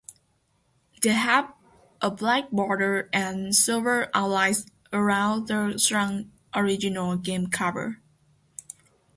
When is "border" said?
2.49-3.07